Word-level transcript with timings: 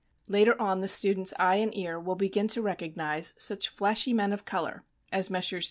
Later 0.27 0.59
on 0.59 0.81
the 0.81 0.87
student's 0.87 1.31
eye 1.37 1.57
and 1.57 1.77
ear 1.77 1.99
will 1.99 2.15
begin 2.15 2.47
to 2.47 2.61
recognize 2.63 3.35
such 3.37 3.69
flashy 3.69 4.13
men 4.13 4.33
of 4.33 4.45
color 4.45 4.83
as 5.11 5.29
Messrs. 5.29 5.59